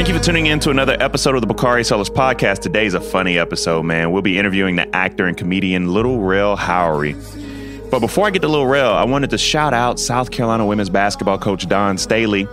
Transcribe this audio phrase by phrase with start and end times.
[0.00, 2.60] Thank you for tuning in to another episode of the Bakari Sellers Podcast.
[2.60, 4.12] Today's a funny episode, man.
[4.12, 7.12] We'll be interviewing the actor and comedian Lil Rel Howery.
[7.90, 10.88] But before I get to Lil Rel, I wanted to shout out South Carolina women's
[10.88, 12.48] basketball coach Dawn Staley.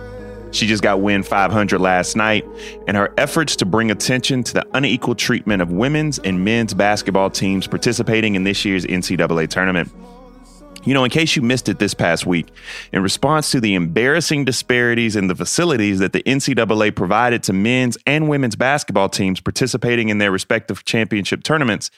[0.50, 2.44] She just got win 500 last night,
[2.86, 7.30] and her efforts to bring attention to the unequal treatment of women's and men's basketball
[7.30, 9.90] teams participating in this year's NCAA tournament.
[10.88, 12.48] You know, in case you missed it this past week,
[12.94, 17.98] in response to the embarrassing disparities in the facilities that the NCAA provided to men's
[18.06, 21.90] and women's basketball teams participating in their respective championship tournaments,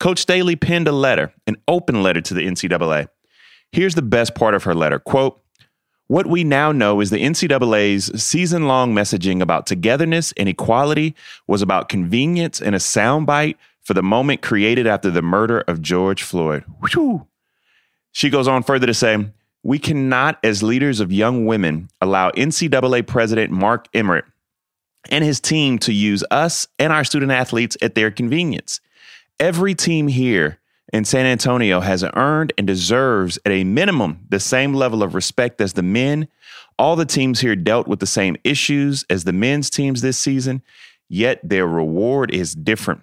[0.00, 3.08] Coach Staley penned a letter, an open letter to the NCAA.
[3.72, 5.40] Here's the best part of her letter quote,
[6.08, 11.16] what we now know is the NCAA's season long messaging about togetherness and equality
[11.46, 16.22] was about convenience and a soundbite for the moment created after the murder of George
[16.22, 16.64] Floyd.
[16.92, 17.26] Whew.
[18.16, 19.26] She goes on further to say,
[19.62, 24.24] We cannot, as leaders of young women, allow NCAA President Mark Emmert
[25.10, 28.80] and his team to use us and our student athletes at their convenience.
[29.38, 30.58] Every team here
[30.94, 35.60] in San Antonio has earned and deserves, at a minimum, the same level of respect
[35.60, 36.26] as the men.
[36.78, 40.62] All the teams here dealt with the same issues as the men's teams this season,
[41.10, 43.02] yet their reward is different.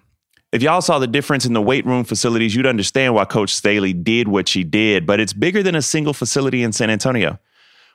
[0.54, 3.92] If y'all saw the difference in the weight room facilities, you'd understand why Coach Staley
[3.92, 7.40] did what she did, but it's bigger than a single facility in San Antonio.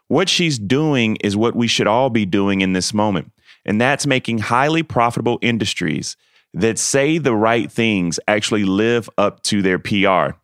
[0.09, 3.31] What she's doing is what we should all be doing in this moment,
[3.65, 6.17] and that's making highly profitable industries
[6.53, 10.35] that say the right things actually live up to their PR.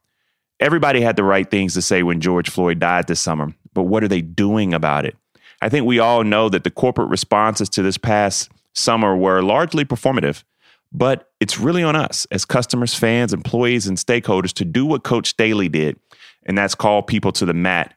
[0.61, 4.05] Everybody had the right things to say when George Floyd died this summer, but what
[4.05, 5.17] are they doing about it?
[5.61, 9.83] I think we all know that the corporate responses to this past summer were largely
[9.83, 10.45] performative.
[10.95, 15.27] But it's really on us as customers, fans, employees, and stakeholders to do what Coach
[15.27, 15.99] Staley did,
[16.45, 17.93] and that's call people to the mat.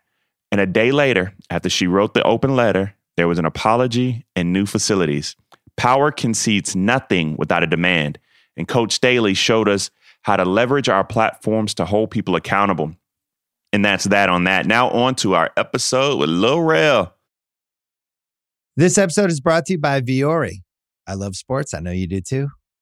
[0.51, 4.53] And a day later, after she wrote the open letter, there was an apology and
[4.53, 5.37] new facilities.
[5.77, 8.19] Power concedes nothing without a demand.
[8.57, 9.91] And Coach Staley showed us
[10.23, 12.97] how to leverage our platforms to hold people accountable.
[13.73, 14.67] And that's that on that.
[14.67, 17.13] Now, on to our episode with Lil.
[18.77, 20.63] This episode is brought to you by Vuori.
[21.07, 21.75] I love sports.
[21.75, 22.49] I know you do too.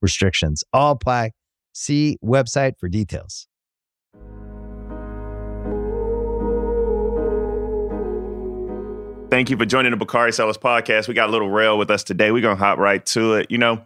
[0.00, 1.32] restrictions all apply.
[1.72, 3.46] See website for details.
[9.30, 11.06] Thank you for joining the Bakari Sellers podcast.
[11.06, 12.30] We got a Lil Rel with us today.
[12.30, 13.50] We're gonna hop right to it.
[13.50, 13.84] You know,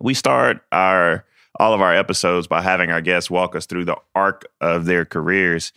[0.00, 1.24] we start our
[1.60, 5.04] all of our episodes by having our guests walk us through the arc of their
[5.04, 5.72] careers.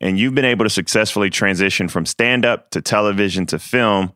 [0.00, 4.12] And you've been able to successfully transition from stand up to television to film,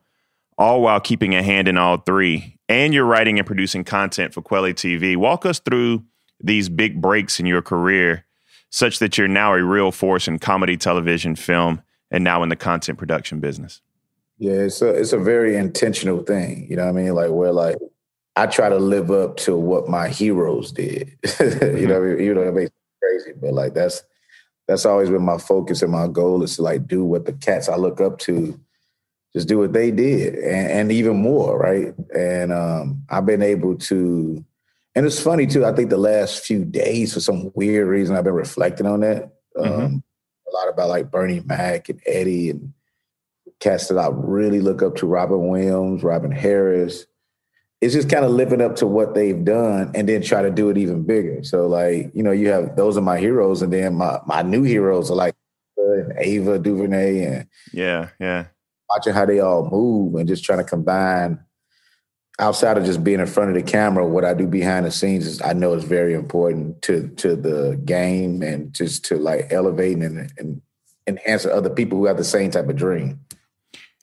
[0.58, 4.42] all while keeping a hand in all three and you're writing and producing content for
[4.42, 5.16] Kweli TV.
[5.16, 6.04] Walk us through
[6.40, 8.24] these big breaks in your career
[8.70, 12.56] such that you're now a real force in comedy, television, film, and now in the
[12.56, 13.80] content production business.
[14.38, 16.66] Yeah, it's a it's a very intentional thing.
[16.70, 17.14] You know what I mean?
[17.14, 17.76] Like where like
[18.36, 21.18] I try to live up to what my heroes did.
[21.40, 22.70] you know, you know, it makes
[23.02, 24.04] crazy, but like that's
[24.68, 27.68] that's always been my focus and my goal is to like do what the cats
[27.68, 28.60] I look up to
[29.34, 31.94] just do what they did and, and even more, right?
[32.14, 34.44] And um, I've been able to,
[34.94, 35.64] and it's funny too.
[35.64, 39.32] I think the last few days, for some weird reason, I've been reflecting on that
[39.56, 39.80] mm-hmm.
[39.80, 40.02] um,
[40.48, 42.72] a lot about like Bernie Mac and Eddie and
[43.60, 47.06] cats that I really look up to, Robin Williams, Robin Harris.
[47.80, 50.68] It's just kind of living up to what they've done and then try to do
[50.68, 51.44] it even bigger.
[51.44, 54.64] So like, you know, you have those are my heroes, and then my my new
[54.64, 55.36] heroes are like
[56.18, 58.46] Ava DuVernay and yeah, yeah,
[58.88, 61.38] watching how they all move and just trying to combine
[62.38, 65.26] outside of just being in front of the camera, what I do behind the scenes
[65.26, 69.98] is I know it's very important to to the game and just to like elevate
[69.98, 70.62] and, and
[71.06, 73.20] enhance other people who have the same type of dream.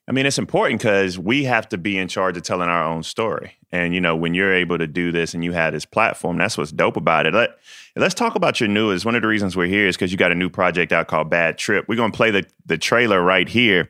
[0.07, 3.01] I mean, it's important because we have to be in charge of telling our own
[3.01, 3.53] story.
[3.71, 6.57] And you know, when you're able to do this and you have this platform, that's
[6.57, 7.33] what's dope about it.
[7.33, 7.57] Let,
[7.95, 9.05] let's talk about your newest.
[9.05, 11.29] One of the reasons we're here is because you got a new project out called
[11.29, 11.85] Bad Trip.
[11.87, 13.89] We're gonna play the the trailer right here.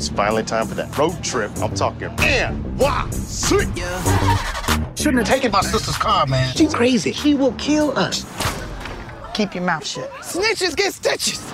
[0.00, 1.50] It's finally time for that road trip.
[1.58, 3.68] I'm talking man, wow, sweet.
[3.76, 4.94] Yeah.
[4.94, 6.56] Shouldn't have taken my sister's car, man.
[6.56, 7.10] She's crazy.
[7.10, 8.24] He will kill us.
[9.34, 10.10] Keep your mouth shut.
[10.22, 11.52] Snitches get stitches.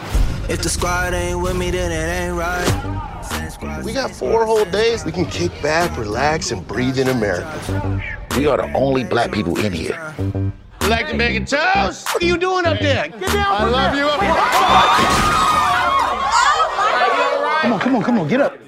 [0.48, 3.82] If the squad ain't with me, then it ain't right.
[3.82, 5.04] We got four whole days.
[5.04, 8.00] We can kick back, relax, and breathe in America.
[8.36, 10.14] We are the only black people in here.
[10.18, 12.06] You like to make a toast?
[12.14, 13.08] What are you doing up there?
[13.08, 15.62] Get down I love there.
[15.62, 15.65] you.
[17.62, 18.58] Come on, come on, come on, get up.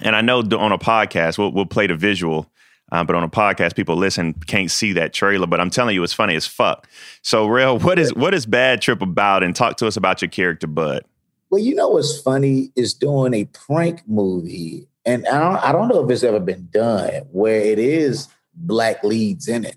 [0.00, 2.50] And I know on a podcast, we'll, we'll play the visual,
[2.92, 5.46] uh, but on a podcast, people listen can't see that trailer.
[5.46, 6.88] But I'm telling you, it's funny as fuck.
[7.22, 9.42] So, Rel, what is what is Bad Trip about?
[9.42, 11.04] And talk to us about your character, Bud.
[11.50, 15.88] Well, you know what's funny is doing a prank movie, and I don't, I don't
[15.88, 19.76] know if it's ever been done where it is black leads in it.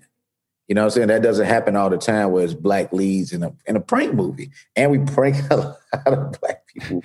[0.70, 1.08] You know what I'm saying?
[1.08, 4.14] That doesn't happen all the time where it's black leads in a in a prank
[4.14, 4.52] movie.
[4.76, 5.76] And we prank a lot
[6.06, 7.02] of black people.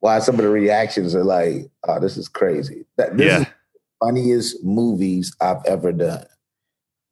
[0.00, 2.84] Why some of the reactions are like, oh, this is crazy.
[2.96, 3.38] That this Yeah.
[3.42, 3.52] is the
[4.04, 6.26] funniest movies I've ever done.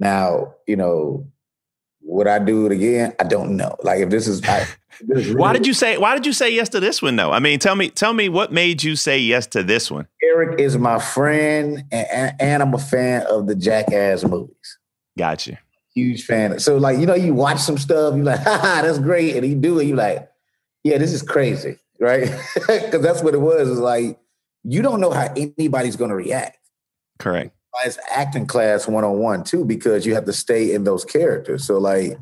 [0.00, 1.28] Now, you know,
[2.02, 3.14] would I do it again?
[3.20, 3.76] I don't know.
[3.84, 4.66] Like if this is I,
[5.02, 7.30] this is Why did you say Why did you say yes to this one though?
[7.30, 10.08] I mean, tell me tell me what made you say yes to this one.
[10.24, 14.78] Eric is my friend and, and I'm a fan of the Jackass movies.
[15.18, 15.58] Gotcha.
[15.94, 16.58] huge fan.
[16.58, 19.36] So like, you know, you watch some stuff, you like, haha, that's great.
[19.36, 20.28] And he do it, you like,
[20.84, 22.28] yeah, this is crazy, right?
[22.66, 23.70] Because that's what it was.
[23.70, 24.18] It's like,
[24.64, 26.58] you don't know how anybody's gonna react.
[27.18, 27.54] Correct.
[27.84, 31.64] It's acting class one-on-one too, because you have to stay in those characters.
[31.66, 32.18] So like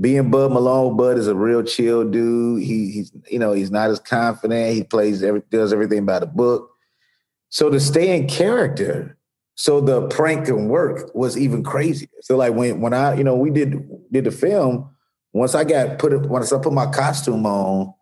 [0.00, 2.62] being Bud Malone, Bud is a real chill dude.
[2.62, 4.74] He he's you know, he's not as confident.
[4.74, 6.70] He plays every does everything by the book.
[7.48, 9.15] So to stay in character,
[9.56, 12.08] so the prank can work was even crazier.
[12.20, 14.88] So like when when I, you know, we did did the film,
[15.32, 17.92] once I got put it, once I put my costume on,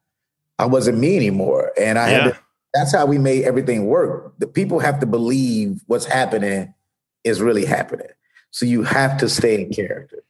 [0.58, 1.72] I wasn't me anymore.
[1.80, 2.38] And I had to,
[2.74, 4.34] that's how we made everything work.
[4.38, 6.74] The people have to believe what's happening
[7.22, 8.08] is really happening.
[8.50, 10.24] So you have to stay in character.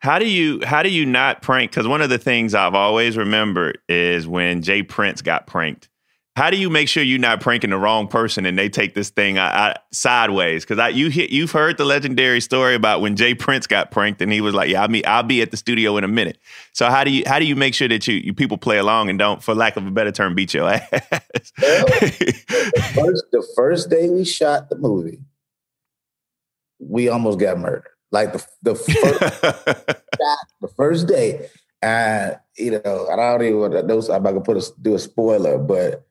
[0.00, 1.70] How do you how do you not prank?
[1.70, 4.82] Because one of the things I've always remembered is when J.
[4.82, 5.88] Prince got pranked.
[6.38, 9.10] How do you make sure you're not pranking the wrong person and they take this
[9.10, 10.62] thing uh, uh, sideways?
[10.62, 13.34] Because I you hit, you've heard the legendary story about when J.
[13.34, 15.96] Prince got pranked and he was like, "Yeah, I mean, I'll be at the studio
[15.96, 16.38] in a minute."
[16.72, 19.10] So how do you how do you make sure that you, you people play along
[19.10, 20.88] and don't, for lack of a better term, beat your ass?
[21.58, 25.18] First, the first day we shot the movie,
[26.78, 27.88] we almost got murdered.
[28.12, 31.48] Like the the first shot, the first day,
[31.82, 33.98] and you know, I don't even want to know.
[34.02, 36.07] I'm not gonna put a, do a spoiler, but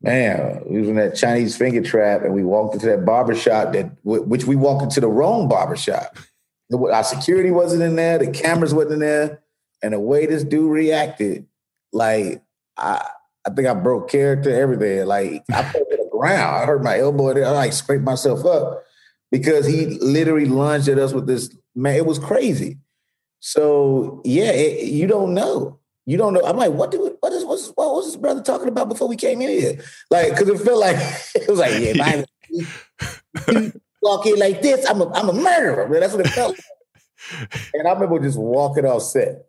[0.00, 3.72] man, we was in that Chinese finger trap, and we walked into that barber shop
[3.72, 6.16] that which we walked into the wrong barber shop.
[6.72, 9.42] Our security wasn't in there, the cameras wasn't in there,
[9.82, 11.46] and the way this dude reacted,
[11.92, 12.42] like
[12.76, 13.06] I.
[13.46, 15.06] I think I broke character, everything.
[15.06, 16.56] Like I fell to the ground.
[16.56, 17.30] I hurt my elbow.
[17.30, 18.84] I like scraped myself up
[19.30, 21.56] because he literally lunged at us with this.
[21.74, 22.76] Man, it was crazy.
[23.40, 25.78] So yeah, it, you don't know.
[26.04, 26.44] You don't know.
[26.44, 29.16] I'm like, what do what is what's, what was this brother talking about before we
[29.16, 29.84] came in here?
[30.10, 30.96] Like, because it felt like
[31.34, 35.32] it was like, yeah, if I you walk in like this, I'm a I'm a
[35.32, 35.88] murderer.
[35.88, 36.00] Man.
[36.00, 36.52] That's what it felt.
[36.52, 36.64] like.
[37.74, 39.44] And I remember just walking off set.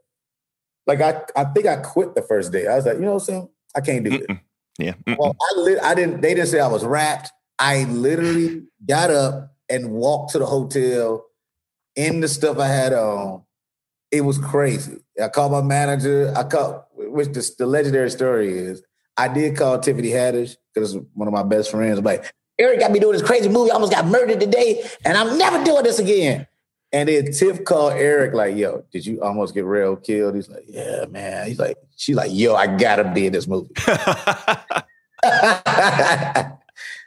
[0.86, 2.67] Like I, I think I quit the first day.
[2.67, 3.50] I was like, you know what I'm saying?
[3.75, 4.38] I can't do this.
[4.77, 4.93] yeah.
[5.08, 5.17] Mm-mm.
[5.17, 6.22] Well, I lit, I didn't.
[6.22, 7.31] They didn't say I was wrapped.
[7.58, 11.25] I literally got up and walked to the hotel
[11.96, 13.43] in the stuff I had on.
[14.12, 15.00] It was crazy.
[15.22, 16.34] I called my manager.
[16.36, 18.84] I called, which the, the legendary story is.
[19.18, 21.98] I did call Tiffany Haddish because one of my best friends.
[21.98, 23.72] I'm like, Eric got me doing this crazy movie.
[23.72, 26.48] I almost got murdered today, and I'm never doing this again.
[26.94, 30.36] And then Tiff called Eric, like, yo, did you almost get real killed?
[30.36, 31.48] He's like, yeah, man.
[31.48, 33.74] He's like, she's like, yo, I gotta be in this movie.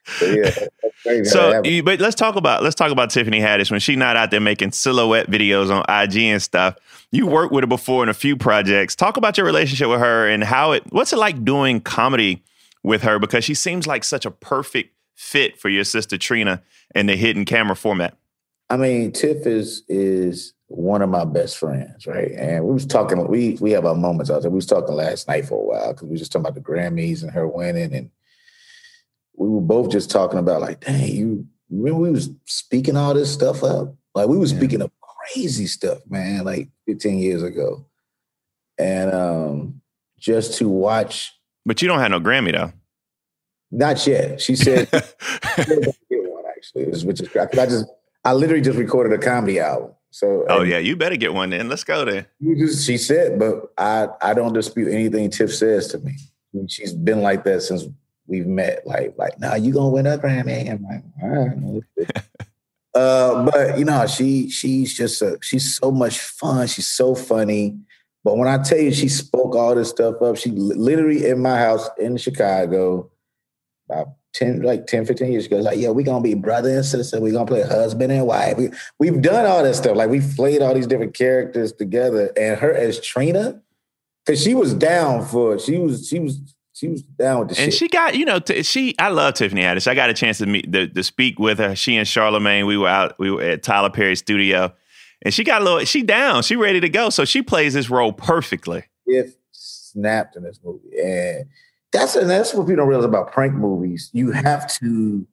[0.07, 0.43] So, yeah,
[0.83, 3.81] that's crazy how that So, but let's talk about let's talk about Tiffany Haddish when
[3.81, 6.77] she's not out there making silhouette videos on IG and stuff.
[7.11, 8.95] You worked with her before in a few projects.
[8.95, 10.83] Talk about your relationship with her and how it.
[10.91, 12.43] What's it like doing comedy
[12.85, 16.63] with her because she seems like such a perfect fit for your sister Trina
[16.95, 18.17] in the hidden camera format.
[18.71, 22.33] I mean, Tiff is is one of my best friends, right?
[22.33, 24.51] And we was talking, we we have our moments out there.
[24.51, 26.61] We was talking last night for a while because we was just talking about the
[26.61, 28.11] Grammys and her winning, and
[29.37, 33.33] we were both just talking about like, dang, you remember we was speaking all this
[33.33, 33.95] stuff up?
[34.15, 34.59] Like we was Yeah.
[34.59, 37.87] speaking of crazy stuff, man, like 15 years ago.
[38.79, 39.81] And um
[40.19, 41.33] just to watch,
[41.67, 42.73] But you don't have no Grammy though.
[43.71, 44.41] not yet.
[44.41, 44.89] She said
[45.57, 45.79] get
[46.11, 47.29] one actually, which is.
[47.37, 47.87] I just
[48.25, 49.91] I literally just recorded a comedy album.
[50.11, 51.69] So oh yeah, you better get one then.
[51.69, 52.27] Let's go then.
[52.39, 56.17] you just she said, but I I don't dispute anything Tiff says to me.
[56.69, 57.85] She's been like that since
[58.27, 58.87] we've met.
[58.87, 60.71] Like like, nah, you gonna win a Grammy?
[60.71, 61.57] I'm like, all right.
[61.57, 62.47] no, it's good."
[62.95, 66.67] uh, but you know, she she's just a, she's so much fun.
[66.67, 67.79] She's so funny.
[68.25, 70.37] But when I tell you, she spoke all this stuff up.
[70.37, 73.11] She literally in my house in Chicago
[73.89, 77.21] about 10, like 10, 15 years ago, like, yeah, we're gonna be brother and sister.
[77.21, 78.57] We're gonna play husband and wife.
[78.57, 79.97] We, we've done all this stuff.
[79.97, 82.33] Like we've played all these different characters together.
[82.37, 83.61] And her as Trina,
[84.25, 85.61] because she was down for it.
[85.61, 87.79] she was she was she was down with the And shit.
[87.79, 88.95] she got, you know, t- she.
[88.99, 89.87] I love Tiffany Haddish.
[89.89, 91.75] I got a chance to meet, to, to speak with her.
[91.77, 92.67] She and Charlemagne.
[92.67, 93.19] We were out.
[93.19, 94.73] We were at Tyler Perry's studio,
[95.23, 95.79] and she got a little.
[95.85, 96.43] She down.
[96.43, 97.11] She ready to go.
[97.11, 98.85] So she plays this role perfectly.
[99.07, 100.89] if snapped in this movie.
[101.03, 101.45] And
[101.93, 104.11] that's and that's what people don't realize about prank movies.
[104.13, 105.27] You have to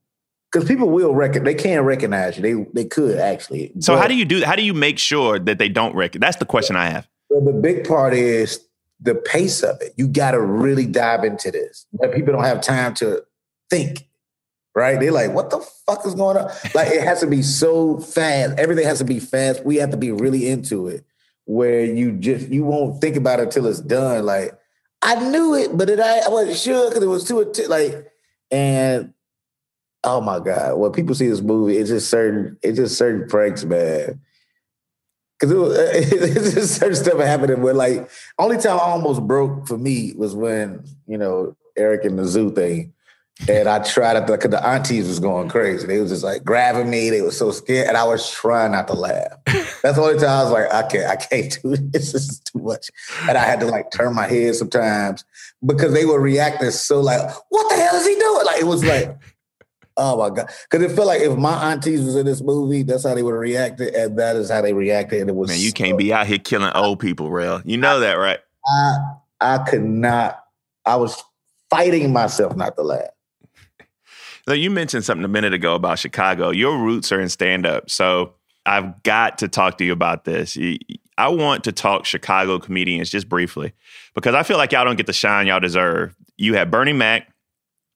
[0.51, 2.43] because people will reckon they can't recognize you.
[2.43, 3.71] They they could actually.
[3.79, 4.43] So But- how do you do?
[4.45, 6.21] How do you make sure that they don't reckon?
[6.21, 7.07] That's the question I have.
[7.31, 8.59] But the big part is
[9.01, 9.93] the pace of it.
[9.97, 11.85] You got to really dive into this.
[11.93, 13.23] But people don't have time to
[13.69, 14.07] think.
[14.73, 14.99] Right?
[14.99, 16.49] They're like, what the fuck is going on?
[16.75, 18.57] Like it has to be so fast.
[18.57, 19.65] Everything has to be fast.
[19.65, 21.03] We have to be really into it.
[21.45, 24.25] Where you just you won't think about it until it's done.
[24.25, 24.57] Like,
[25.01, 28.07] I knew it, but it, I, I wasn't sure because it was too atti- like
[28.51, 29.13] and
[30.03, 30.77] oh my God.
[30.77, 34.21] When people see this movie, it's just certain, it's just certain pranks, man.
[35.41, 38.07] Cause it was, it's just certain stuff happening where like
[38.37, 42.51] only time I almost broke for me was when, you know, Eric and the zoo
[42.51, 42.93] thing.
[43.49, 45.87] And I tried to, because the aunties was going crazy.
[45.87, 47.09] They was just like grabbing me.
[47.09, 47.87] They were so scared.
[47.87, 49.31] And I was trying not to laugh.
[49.81, 52.11] That's the only time I was like, I can't, I can't do this.
[52.11, 52.91] This is too much.
[53.27, 55.25] And I had to like turn my head sometimes
[55.65, 57.19] because they were reacting so like,
[57.49, 58.45] what the hell is he doing?
[58.45, 59.17] Like it was like,
[59.97, 60.49] oh my God.
[60.69, 63.33] Because it felt like if my aunties was in this movie, that's how they would
[63.33, 63.93] have reacted.
[63.93, 65.21] And that is how they reacted.
[65.21, 67.61] And it was Man, you so- can't be out here killing old people, Rel.
[67.65, 68.39] You know that, right?
[68.67, 68.95] I
[69.39, 70.43] I could not.
[70.85, 71.21] I was
[71.69, 73.09] fighting myself not to laugh.
[74.47, 76.49] So you mentioned something a minute ago about Chicago.
[76.49, 77.89] Your roots are in stand up.
[77.89, 78.33] So
[78.65, 80.57] I've got to talk to you about this.
[81.17, 83.73] I want to talk Chicago comedians just briefly
[84.15, 86.15] because I feel like y'all don't get the shine y'all deserve.
[86.37, 87.31] You have Bernie Mac,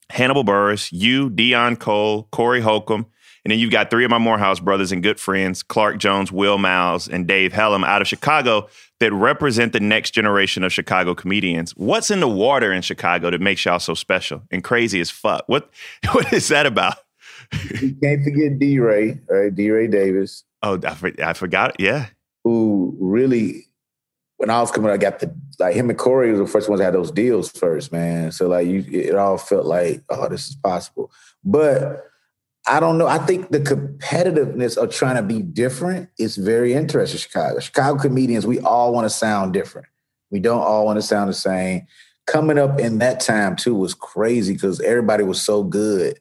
[0.10, 3.06] Hannibal Buress, you, Deon Cole, Corey Holcomb,
[3.44, 6.58] and then you've got three of my Morehouse brothers and good friends, Clark Jones, Will
[6.58, 8.68] Miles, and Dave Helem out of Chicago
[9.00, 11.72] that represent the next generation of Chicago comedians.
[11.72, 15.44] What's in the water in Chicago that makes y'all so special and crazy as fuck?
[15.48, 15.70] What
[16.12, 16.96] what is that about?
[17.82, 19.48] You can't forget Deray, right?
[19.48, 21.76] Uh, Deray Davis, Oh, I, for- I forgot.
[21.80, 22.08] Yeah.
[22.44, 23.65] who really,
[24.46, 26.78] when I was coming, I got the like him and Corey was the first ones
[26.78, 28.32] that had those deals first, man.
[28.32, 31.12] So like you, it all felt like, oh, this is possible.
[31.44, 32.04] But
[32.68, 33.08] I don't know.
[33.08, 37.18] I think the competitiveness of trying to be different is very interesting.
[37.18, 39.88] Chicago, Chicago comedians, we all want to sound different.
[40.30, 41.88] We don't all want to sound the same.
[42.28, 46.20] Coming up in that time too was crazy because everybody was so good.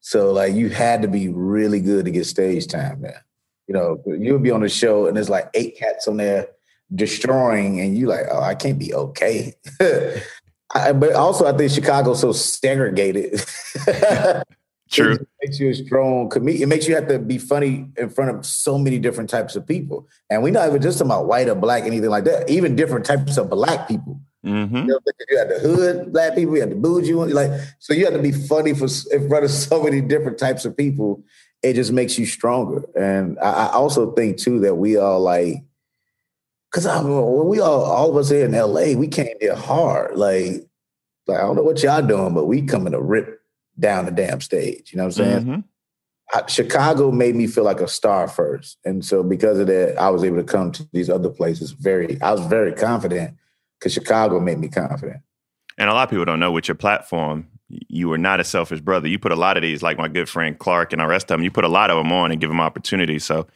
[0.00, 3.24] So like you had to be really good to get stage time there.
[3.66, 6.48] You know, you would be on the show and there's like eight cats on there
[6.94, 9.54] destroying, and you like, oh, I can't be okay.
[10.74, 13.44] I, but also, I think Chicago's so segregated.
[14.90, 15.14] True.
[15.14, 16.64] It makes you a strong comedian.
[16.64, 19.66] It makes you have to be funny in front of so many different types of
[19.66, 20.08] people.
[20.30, 22.50] And we're not even just about white or black, anything like that.
[22.50, 24.20] Even different types of black people.
[24.44, 24.76] Mm-hmm.
[24.76, 24.98] You, know,
[25.30, 27.32] you had the hood black people, you had the bougie ones.
[27.32, 30.64] Like, so you have to be funny for in front of so many different types
[30.64, 31.24] of people.
[31.62, 32.84] It just makes you stronger.
[32.94, 35.64] And I, I also think too that we all like,
[36.74, 39.54] because I mean, when we all all of us here in LA, we came here
[39.54, 40.16] hard.
[40.16, 40.66] Like,
[41.28, 43.40] like I don't know what y'all doing, but we coming to rip
[43.78, 44.92] down the damn stage.
[44.92, 45.44] You know what I'm saying?
[45.44, 45.64] Mhm.
[46.32, 50.10] I, Chicago made me feel like a star first, and so because of that, I
[50.10, 51.70] was able to come to these other places.
[51.70, 53.36] Very, I was very confident
[53.78, 55.20] because Chicago made me confident.
[55.78, 58.80] And a lot of people don't know with your platform, you are not a selfish
[58.80, 59.06] brother.
[59.06, 61.38] You put a lot of these, like my good friend Clark and the rest of
[61.38, 63.24] them, you put a lot of them on and give them opportunities.
[63.24, 63.46] So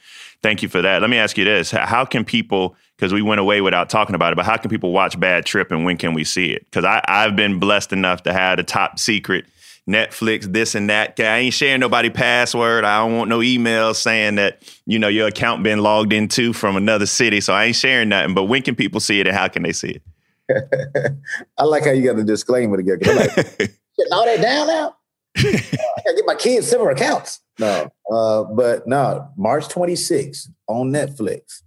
[0.43, 1.01] thank you for that.
[1.01, 1.71] Let me ask you this.
[1.71, 4.93] How can people, because we went away without talking about it, but how can people
[4.93, 6.65] watch Bad Trip and when can we see it?
[6.65, 9.47] Because I've been blessed enough to have the top secret
[9.89, 11.19] Netflix, this and that.
[11.19, 12.85] I ain't sharing nobody password.
[12.85, 16.77] I don't want no emails saying that, you know, your account been logged into from
[16.77, 17.41] another city.
[17.41, 18.35] So I ain't sharing nothing.
[18.35, 20.03] But when can people see it and how can they see it?
[21.59, 23.11] I like how you got the disclaimer together.
[23.11, 23.73] I'm like,
[24.13, 24.97] all that down now?
[25.37, 25.43] I
[26.05, 27.41] gotta get my kids similar accounts.
[27.59, 27.91] No.
[28.11, 31.63] Uh, but no, March 26th on Netflix.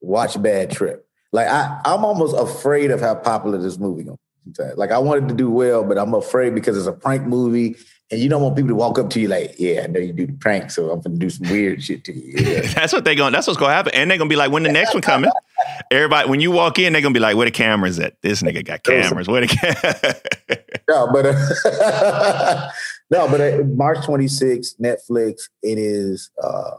[0.00, 1.06] Watch Bad Trip.
[1.32, 4.04] Like I, I'm almost afraid of how popular this movie
[4.44, 4.78] sometimes.
[4.78, 7.76] Like I wanted to do well, but I'm afraid because it's a prank movie,
[8.10, 10.12] and you don't want people to walk up to you like, "Yeah, I know you
[10.12, 12.60] do the prank, so I'm gonna do some weird shit to you." Yeah.
[12.74, 13.32] that's what they going.
[13.32, 15.30] That's what's gonna happen, and they're gonna be like, "When the next one coming?"
[15.90, 18.20] Everybody, when you walk in, they're gonna be like, "Where the cameras at?
[18.22, 19.28] This nigga got cameras.
[19.28, 20.56] Where the cam-?
[20.88, 22.70] no, but uh,
[23.10, 25.42] no, but uh, March 26th, Netflix.
[25.62, 26.76] It is, uh,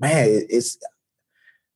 [0.00, 0.78] man, it, it's.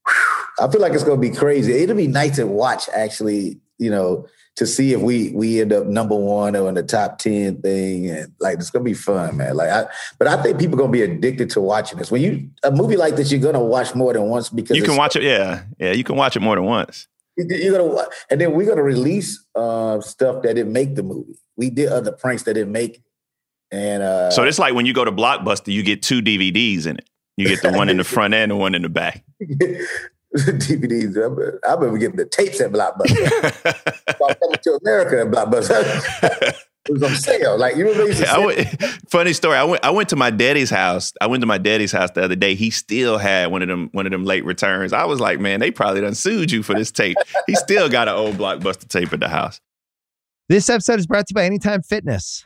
[0.05, 1.71] Whew, I feel like it's gonna be crazy.
[1.73, 2.89] It'll be nice to watch.
[2.89, 6.83] Actually, you know, to see if we we end up number one or in the
[6.83, 9.55] top ten thing, and like it's gonna be fun, man.
[9.55, 9.85] Like, I,
[10.19, 12.11] but I think people are gonna be addicted to watching this.
[12.11, 14.97] When you a movie like this, you're gonna watch more than once because you can
[14.97, 15.23] watch it.
[15.23, 17.07] Yeah, yeah, you can watch it more than once.
[17.35, 21.33] You're gonna, and then we're gonna release uh, stuff that didn't make the movie.
[21.57, 23.01] We did other pranks that didn't make,
[23.73, 26.97] and uh, so it's like when you go to Blockbuster, you get two DVDs in
[26.97, 27.09] it.
[27.37, 29.23] You get the one in the front end and one in the back.
[30.35, 31.17] DVDs.
[31.67, 34.37] I remember getting the tapes at Blockbuster.
[34.39, 36.53] coming to America at Blockbuster.
[36.85, 37.57] it was on sale.
[37.57, 38.25] Like you remember?
[38.27, 38.67] I went,
[39.09, 39.57] funny story.
[39.57, 39.83] I went.
[39.83, 41.11] I went to my daddy's house.
[41.19, 42.53] I went to my daddy's house the other day.
[42.53, 43.89] He still had one of them.
[43.93, 44.93] One of them late returns.
[44.93, 47.17] I was like, man, they probably done sued you for this tape.
[47.47, 49.59] he still got an old Blockbuster tape at the house.
[50.47, 52.45] This episode is brought to you by Anytime Fitness.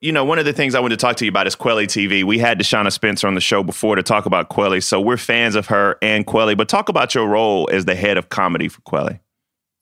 [0.00, 1.84] you know, one of the things I wanted to talk to you about is Kweli
[1.84, 2.22] TV.
[2.22, 4.82] We had DeShuna Spencer on the show before to talk about Kweli.
[4.82, 8.18] So we're fans of her and Kweli, but talk about your role as the head
[8.18, 9.20] of comedy for Quelly.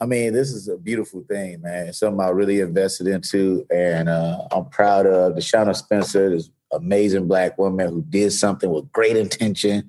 [0.00, 1.88] I mean, this is a beautiful thing, man.
[1.88, 7.27] It's something I really invested into, and uh, I'm proud of DeShuna Spencer, this amazing
[7.27, 9.88] black woman who did something with great intention.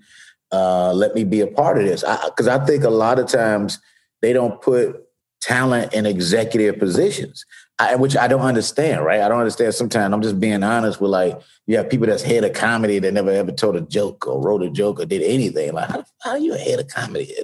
[0.52, 3.28] Uh, let me be a part of this, because I, I think a lot of
[3.28, 3.80] times
[4.22, 5.06] they don't put
[5.46, 7.46] talent in executive positions.
[7.78, 9.22] I, which I don't understand, right?
[9.22, 9.74] I don't understand.
[9.74, 13.14] Sometimes I'm just being honest with like, you have people that's head of comedy that
[13.14, 15.74] never ever told a joke or wrote a joke or did anything.
[15.74, 17.36] Like, how, how are you a head of comedy?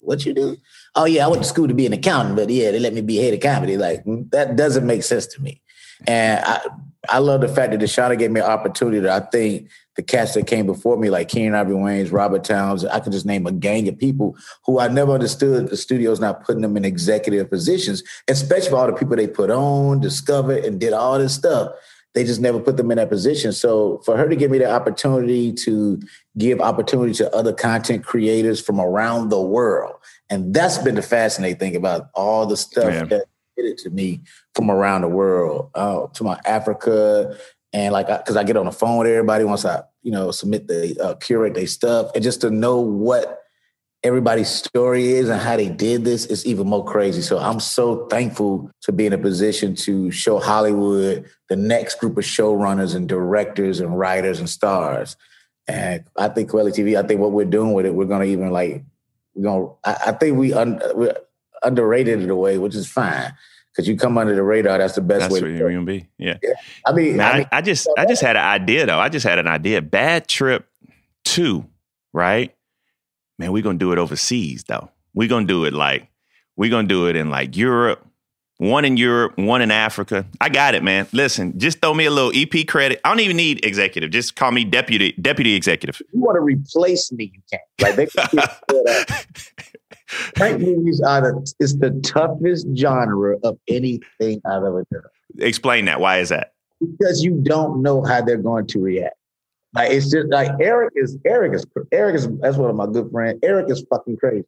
[0.00, 0.56] What you do?
[0.94, 3.00] Oh yeah, I went to school to be an accountant, but yeah, they let me
[3.00, 3.76] be head of comedy.
[3.76, 5.60] Like mm, that doesn't make sense to me.
[6.06, 6.60] And I,
[7.08, 10.34] I love the fact that DeShuna gave me an opportunity that I think the cats
[10.34, 12.84] that came before me, like Keenen Ivory Wayans, Robert Towns.
[12.84, 16.44] I could just name a gang of people who I never understood the studio's not
[16.44, 20.80] putting them in executive positions, especially for all the people they put on, discovered, and
[20.80, 21.72] did all this stuff.
[22.14, 23.52] They just never put them in that position.
[23.52, 26.00] So for her to give me the opportunity to
[26.38, 29.94] give opportunity to other content creators from around the world,
[30.28, 33.04] and that's been the fascinating thing about all the stuff Yeah.
[33.04, 33.26] that
[33.56, 34.20] did it to me
[34.54, 37.36] from around the world, uh, to my Africa,
[37.72, 40.66] and like because I, get on the phone with everybody once I you know submit
[40.66, 43.40] the uh, curate their stuff, and just to know what
[44.02, 47.20] everybody's story is and how they did this is even more crazy.
[47.20, 52.16] So I'm so thankful to be in a position to show Hollywood the next group
[52.16, 55.16] of showrunners and directors and writers and stars.
[55.68, 58.50] And I think Kweli TV, I think what we're doing with it, we're gonna even
[58.50, 58.82] like
[59.34, 61.14] we're gonna I, I think we un, we're
[61.62, 63.34] underrated in a way, which is fine.
[63.72, 66.08] Because you come under the radar, that's the best That's way to you're gonna be.
[66.18, 66.38] Yeah.
[66.86, 68.98] I mean, Man, I I, mean I just I just had an idea though.
[68.98, 69.80] I just had an idea.
[69.80, 70.66] Bad trip
[71.24, 71.66] two,
[72.12, 72.54] right?
[73.38, 74.90] Man, we're gonna do it overseas though.
[75.14, 76.08] We're gonna do it like
[76.56, 78.04] we're gonna do it in like Europe,
[78.58, 80.26] one in Europe, one in Africa.
[80.40, 81.06] I got it, man.
[81.12, 83.00] Listen, just throw me a little EP credit.
[83.04, 84.10] I don't even need executive.
[84.10, 85.94] Just call me deputy deputy executive.
[86.00, 87.60] if you want to replace me, you can.
[87.80, 89.26] Like they can get rid of-
[90.36, 95.02] Prank movies are the it's the toughest genre of anything I've ever done.
[95.38, 96.00] Explain that.
[96.00, 96.54] Why is that?
[96.80, 99.16] Because you don't know how they're going to react.
[99.74, 103.10] Like it's just like Eric is Eric is Eric is that's one of my good
[103.10, 103.38] friends.
[103.42, 104.46] Eric is fucking crazy.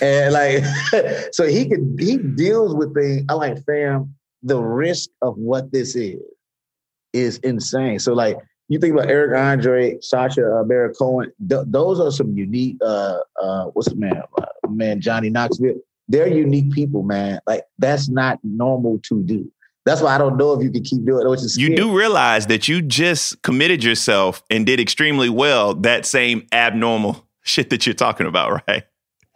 [0.00, 0.64] And like
[1.32, 3.24] so he could he deals with things.
[3.28, 6.22] I like fam, the risk of what this is
[7.12, 7.98] is insane.
[7.98, 12.34] So like you think about Eric Andre, Sacha uh, Baron Cohen, th- those are some
[12.34, 15.80] unique uh uh what's the man uh, man Johnny Knoxville.
[16.08, 17.40] They're unique people, man.
[17.46, 19.50] Like that's not normal to do.
[19.84, 21.96] That's why I don't know if you can keep doing it, which is You do
[21.96, 27.84] realize that you just committed yourself and did extremely well that same abnormal shit that
[27.84, 28.84] you're talking about, right?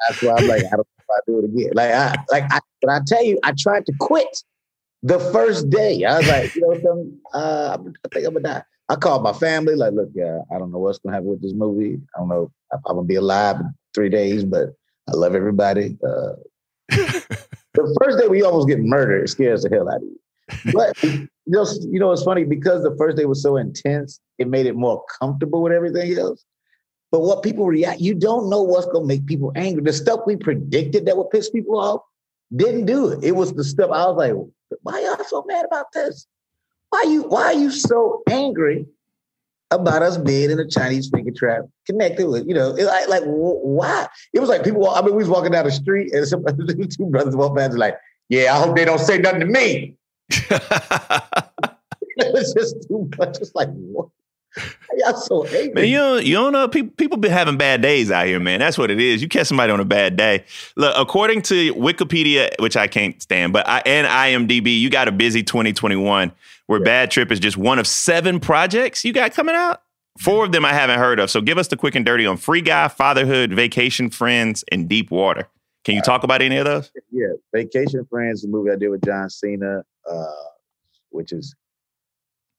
[0.09, 1.71] That's why I'm like, I don't know if I do it again.
[1.75, 4.29] Like I like I but I tell you, I tried to quit
[5.03, 6.05] the first day.
[6.05, 8.63] I was like, you know something, uh, I'm- think I'm gonna die.
[8.89, 11.55] I called my family, like, look, yeah, I don't know what's gonna happen with this
[11.55, 12.01] movie.
[12.15, 14.75] I don't know if I'm gonna be alive in three days, but
[15.09, 15.97] I love everybody.
[16.05, 16.33] Uh,
[16.89, 20.73] the first day we almost get murdered, it scares the hell out of you.
[20.73, 20.97] But
[21.47, 24.75] know, you know, it's funny because the first day was so intense, it made it
[24.75, 26.45] more comfortable with everything else.
[27.13, 29.83] But what people react, you don't know what's gonna make people angry.
[29.83, 32.03] The stuff we predicted that would piss people off
[32.55, 33.23] didn't do it.
[33.23, 34.35] It was the stuff I was like,
[34.83, 36.27] why y'all so mad about this?
[36.91, 38.87] Why you why are you so angry
[39.71, 43.23] about us being in a Chinese finger trap connected with, you know, it, like, like
[43.25, 44.07] wh- why?
[44.33, 46.45] It was like people, I mean, we was walking down the street and some
[46.99, 47.97] two brothers walk past and like,
[48.29, 49.95] yeah, I hope they don't say nothing to me.
[52.19, 53.37] It was just too much.
[53.41, 54.09] It's like, what?
[54.97, 55.73] Y'all so angry?
[55.75, 56.67] Man, you don't, you don't know.
[56.67, 58.59] People, people been having bad days out here, man.
[58.59, 59.21] That's what it is.
[59.21, 60.45] You catch somebody on a bad day.
[60.77, 64.07] Look, according to Wikipedia, which I can't stand, but I, and
[64.49, 66.33] IMDb, you got a busy 2021
[66.67, 69.83] where Bad Trip is just one of seven projects you got coming out.
[70.19, 71.31] Four of them I haven't heard of.
[71.31, 75.11] So give us the quick and dirty on Free Guy, Fatherhood, Vacation Friends, and Deep
[75.11, 75.49] Water.
[75.85, 76.91] Can you talk about any of those?
[77.13, 80.27] yeah, Vacation Friends, the movie I did with John Cena, uh,
[81.11, 81.55] which is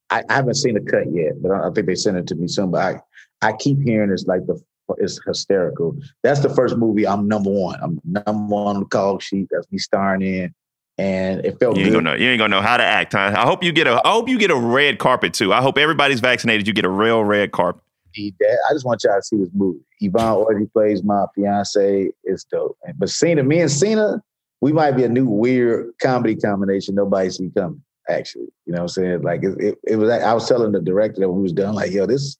[0.09, 2.35] I, I haven't seen the cut yet, but I, I think they sent it to
[2.35, 2.71] me soon.
[2.71, 3.01] But
[3.41, 4.61] I, I keep hearing it's like the
[4.97, 5.97] it's hysterical.
[6.23, 7.77] That's the first movie I'm number one.
[7.81, 9.47] I'm number one on the call sheet.
[9.51, 10.55] That's me starring in,
[10.97, 12.03] and it felt You ain't good.
[12.03, 12.23] gonna know.
[12.23, 13.33] You ain't gonna know how to act, huh?
[13.35, 14.01] I hope you get a.
[14.05, 15.53] I hope you get a red carpet too.
[15.53, 16.67] I hope everybody's vaccinated.
[16.67, 17.83] You get a real red carpet.
[18.17, 18.31] I
[18.71, 19.79] just want y'all to see this movie.
[19.99, 22.09] Yvonne Orji plays my fiance.
[22.23, 22.75] It's dope.
[22.95, 24.23] But Cena, me and Cena,
[24.61, 27.83] we might be a new weird comedy combination nobody see coming.
[28.09, 29.21] Actually, you know what I'm saying?
[29.21, 30.09] Like it, it, it was.
[30.09, 32.37] I was telling the director that when we was done, like, yo, this,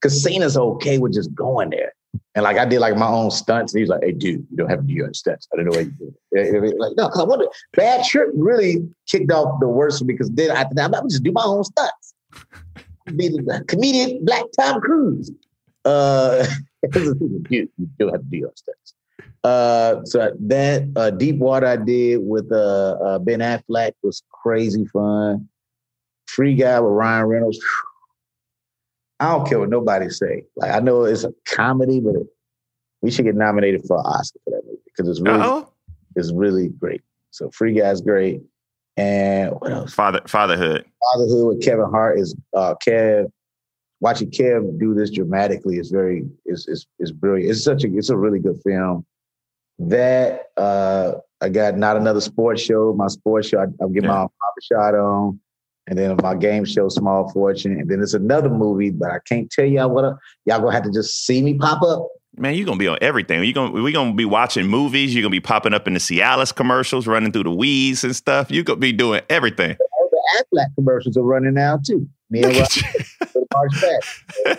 [0.00, 1.92] because Cena's okay with just going there.
[2.34, 3.72] And like I did like my own stunts.
[3.72, 5.48] And he's like, hey, dude, you don't have to do your own stunts.
[5.52, 6.14] I don't know what you do.
[6.32, 6.78] it.
[6.78, 10.62] Like, no, because I wonder, Bad Trip really kicked off the worst because then I,
[10.62, 12.14] I'm gonna just do my own stunts.
[13.16, 15.32] Be the comedian Black Tom Cruise.
[15.84, 16.46] Uh,
[16.94, 17.68] you, you
[17.98, 18.94] don't have to do your stunts.
[19.42, 24.84] Uh, so that uh, Deep Water I did with uh, uh, Ben Affleck was crazy
[24.86, 25.48] fun.
[26.26, 27.58] Free Guy with Ryan Reynolds.
[29.20, 30.44] I don't care what nobody say.
[30.56, 32.26] Like I know it's a comedy, but it,
[33.02, 35.72] we should get nominated for an Oscar for that movie because it's really Oh,
[36.16, 37.02] it's really great.
[37.30, 38.40] So Free Guy's great.
[38.96, 39.94] And what else?
[39.94, 40.84] father fatherhood.
[41.12, 43.30] Fatherhood with Kevin Hart is uh Kev.
[44.00, 47.50] Watching Kev do this dramatically is very is is is brilliant.
[47.50, 49.04] It's such a it's a really good film.
[49.78, 52.94] That uh I got not another sports show.
[52.94, 54.28] My sports show I, I'm getting my own
[54.62, 55.40] shot on.
[55.90, 59.50] And then my game show Small Fortune, and then there's another movie, but I can't
[59.50, 60.04] tell y'all what.
[60.04, 60.12] I,
[60.46, 62.08] y'all gonna have to just see me pop up.
[62.36, 63.42] Man, you're gonna be on everything.
[63.42, 65.12] You gonna we gonna be watching movies.
[65.12, 68.52] You're gonna be popping up in the Cialis commercials, running through the weeds and stuff.
[68.52, 69.76] You gonna be doing everything.
[69.98, 72.08] All the Aflac commercials are running now too.
[72.30, 74.58] Me and Look at Rob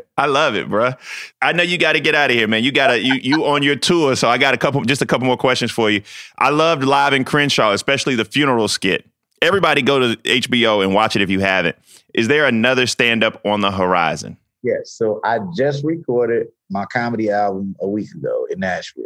[0.16, 0.96] I love it, bruh.
[1.42, 2.64] I know you got to get out of here, man.
[2.64, 5.06] You got to you you on your tour, so I got a couple, just a
[5.06, 6.02] couple more questions for you.
[6.38, 9.04] I loved Live in Crenshaw, especially the funeral skit.
[9.42, 11.76] Everybody go to HBO and watch it if you haven't.
[12.14, 14.36] Is there another stand up on the horizon?
[14.62, 14.92] Yes.
[14.92, 19.04] So I just recorded my comedy album a week ago in Nashville.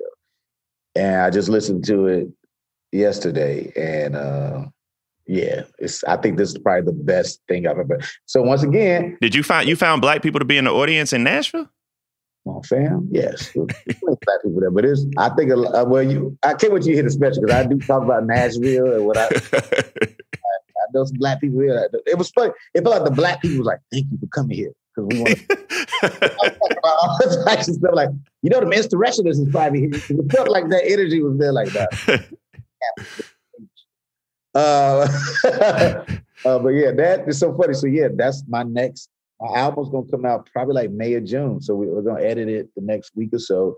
[0.95, 2.29] And I just listened to it
[2.91, 3.73] yesterday.
[3.77, 4.65] And uh
[5.27, 8.01] yeah, it's I think this is probably the best thing I've ever.
[8.27, 11.13] So once again, Did you find you found black people to be in the audience
[11.13, 11.69] in Nashville?
[12.45, 13.09] Come on, fam.
[13.11, 15.07] Yes, black people there, but it's.
[15.19, 15.53] I think.
[15.53, 16.37] Uh, well, you.
[16.43, 19.17] I can't wait you hit the special because I do talk about Nashville and what
[19.17, 19.29] I.
[20.83, 21.89] I know some black people here.
[22.07, 22.53] It was funny.
[22.75, 25.23] It felt like the black people was like, "Thank you for coming here because we
[25.23, 25.39] want."
[27.23, 28.09] to like stuff like
[28.43, 29.91] you know the insurrectionists is probably here.
[29.93, 32.25] It felt like that energy was there like that.
[34.55, 35.09] Uh,
[36.45, 37.73] uh, but yeah, that is so funny.
[37.73, 39.09] So yeah, that's my next.
[39.43, 41.61] My album's gonna come out probably like May or June.
[41.61, 43.77] So we, we're gonna edit it the next week or so.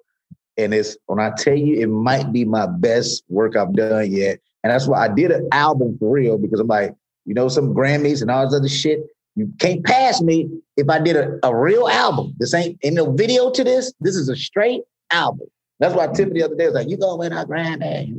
[0.58, 4.40] And it's when I tell you, it might be my best work I've done yet.
[4.62, 7.74] And that's why I did an album for real because I'm like, you know, some
[7.74, 9.00] Grammys and all this other shit.
[9.36, 12.34] You can't pass me if I did a, a real album.
[12.38, 13.92] This ain't in no video to this.
[14.00, 15.48] This is a straight album.
[15.80, 18.14] That's why Tiffany the other day was like, "You gonna win our Grammy?"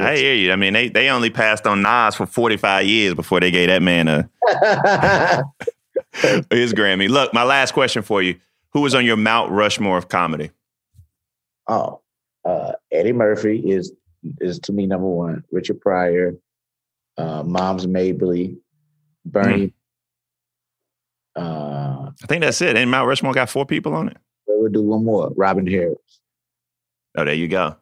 [0.00, 0.52] Ah, I hear you.
[0.52, 3.82] I mean, they they only passed on Nas for 45 years before they gave that
[3.82, 4.28] man a
[6.50, 7.08] his Grammy.
[7.08, 8.36] Look, my last question for you:
[8.72, 10.50] Who was on your Mount Rushmore of comedy?
[11.68, 12.00] oh,
[12.44, 13.92] uh, Eddie Murphy is
[14.40, 15.44] is to me number one.
[15.52, 16.34] Richard Pryor,
[17.16, 18.56] uh, Moms Mabley,
[19.24, 19.72] Bernie.
[21.36, 22.76] Uh, I think that's it.
[22.76, 24.16] And Mount Rushmore got four people on it.
[24.46, 25.30] we'll do one more.
[25.36, 25.98] Robin Harris.
[27.16, 27.76] Oh, there you go.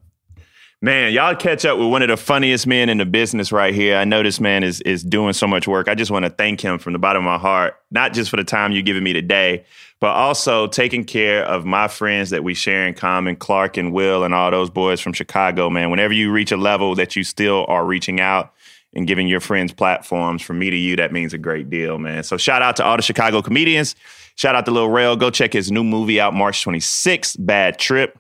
[0.87, 3.97] Man, y'all catch up with one of the funniest men in the business right here.
[3.97, 5.89] I know this man is is doing so much work.
[5.89, 8.37] I just want to thank him from the bottom of my heart, not just for
[8.37, 9.65] the time you're giving me today,
[9.99, 14.23] but also taking care of my friends that we share in common, Clark and Will
[14.23, 15.91] and all those boys from Chicago, man.
[15.91, 18.53] Whenever you reach a level that you still are reaching out
[18.95, 22.23] and giving your friends platforms from me to you, that means a great deal, man.
[22.23, 23.97] So shout out to all the Chicago comedians.
[24.37, 25.17] Shout out to Lil Rel.
[25.17, 28.17] Go check his new movie out March 26th, Bad Trip.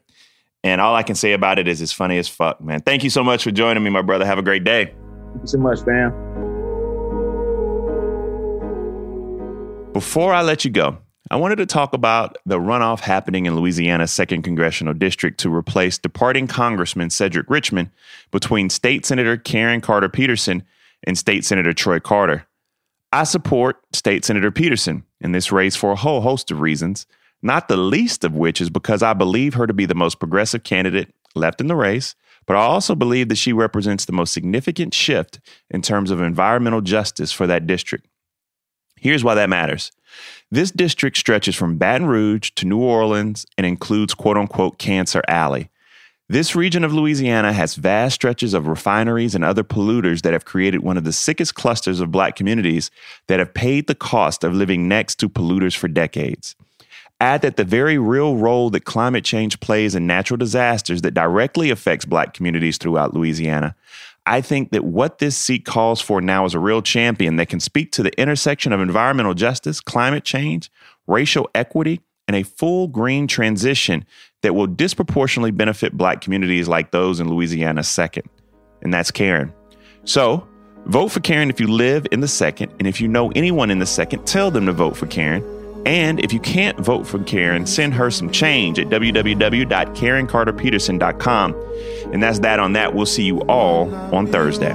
[0.67, 2.81] And all I can say about it is it's funny as fuck, man.
[2.81, 4.27] Thank you so much for joining me, my brother.
[4.27, 4.87] Have a great day.
[4.87, 6.11] Thank you so much, fam.
[9.93, 10.99] Before I let you go,
[11.31, 15.99] I wanted to talk about the runoff happening in Louisiana's 2nd Congressional District to replace
[15.99, 17.91] departing Congressman Cedric Richmond
[18.33, 20.65] between State Senator Karen Carter Peterson
[21.05, 22.45] and State Senator Troy Carter.
[23.13, 27.07] I support State Senator Peterson in this race for a whole host of reasons,
[27.42, 30.64] not the least of which is because I believe her to be the most progressive
[30.64, 32.14] candidate left in the race,
[32.46, 36.81] but I also believe that she represents the most significant shift in terms of environmental
[36.81, 38.07] justice for that district.
[38.99, 39.92] Here's why that matters.
[40.51, 45.70] This district stretches from Baton Rouge to New Orleans and includes quote unquote Cancer Alley.
[46.29, 50.83] This region of Louisiana has vast stretches of refineries and other polluters that have created
[50.83, 52.90] one of the sickest clusters of black communities
[53.29, 56.57] that have paid the cost of living next to polluters for decades.
[57.21, 61.71] Add that the very real role that climate change plays in natural disasters that directly
[61.71, 63.75] affects black communities throughout Louisiana.
[64.27, 67.61] I think that what this seat calls for now is a real champion that can
[67.61, 70.71] speak to the intersection of environmental justice, climate change,
[71.07, 74.05] racial equity, and a full green transition
[74.43, 78.29] that will disproportionately benefit black communities like those in Louisiana second.
[78.83, 79.53] And that's Karen.
[80.05, 80.47] So,
[80.87, 82.73] vote for Karen if you live in the second.
[82.79, 85.56] And if you know anyone in the second, tell them to vote for Karen.
[85.87, 91.55] And if you can't vote for Karen, send her some change at www.karencarterpeterson.com.
[92.12, 92.94] And that's that on that.
[92.94, 94.75] We'll see you all on Thursday.